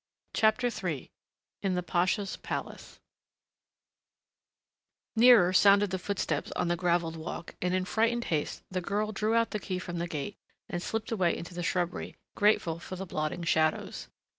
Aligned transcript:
CHAPTER 0.33 0.65
III 0.73 1.11
IN 1.61 1.75
THE 1.75 1.83
PASHA'S 1.83 2.37
PALACE 2.37 2.99
Nearer 5.15 5.53
sounded 5.53 5.91
the 5.91 5.99
footsteps 5.99 6.51
on 6.53 6.69
the 6.69 6.75
graveled 6.75 7.15
walk 7.15 7.53
and 7.61 7.75
in 7.75 7.85
frightened 7.85 8.23
haste 8.23 8.63
the 8.71 8.81
girl 8.81 9.11
drew 9.11 9.35
out 9.35 9.51
the 9.51 9.59
key 9.59 9.77
from 9.77 9.99
the 9.99 10.07
gate 10.07 10.37
and 10.67 10.81
slipped 10.81 11.11
away 11.11 11.37
into 11.37 11.53
the 11.53 11.61
shrubbery, 11.61 12.15
grateful 12.35 12.79
for 12.79 12.95
the 12.95 13.05
blotting 13.05 13.43
shadows. 13.43 14.07